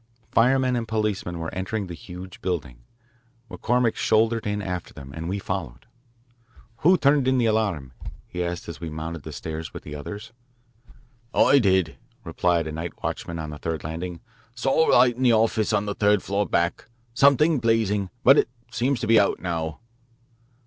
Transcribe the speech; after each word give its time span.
Firemen 0.31 0.75
and 0.75 0.87
policemen 0.87 1.37
were 1.37 1.53
entering 1.53 1.85
the 1.85 1.93
huge 1.93 2.41
building. 2.41 2.81
McCormick 3.51 3.93
shouldered 3.95 4.47
in 4.47 4.59
after 4.59 4.95
them, 4.95 5.13
and 5.13 5.29
we 5.29 5.37
followed. 5.37 5.85
"Who 6.77 6.97
turned 6.97 7.27
in 7.27 7.37
the 7.37 7.45
alarm?" 7.45 7.93
he 8.25 8.43
asked 8.43 8.67
as 8.67 8.81
we 8.81 8.89
mounted 8.89 9.21
the 9.21 9.31
stairs 9.31 9.75
with 9.75 9.83
the 9.83 9.93
others. 9.93 10.31
"I 11.35 11.59
did," 11.59 11.97
replied 12.23 12.65
a 12.65 12.71
night 12.71 12.93
watchman 13.03 13.37
on 13.37 13.51
the 13.51 13.59
third 13.59 13.83
landing. 13.83 14.21
"Saw 14.55 14.89
a 14.89 14.89
light 14.91 15.17
in 15.17 15.21
the 15.21 15.33
office 15.33 15.71
on 15.71 15.85
the 15.85 15.93
third 15.93 16.23
floor 16.23 16.47
back 16.49 16.85
something 17.13 17.59
blazing. 17.59 18.09
But 18.23 18.39
it 18.39 18.49
seems 18.71 18.99
to 19.01 19.07
be 19.07 19.19
out 19.19 19.39
now." 19.39 19.81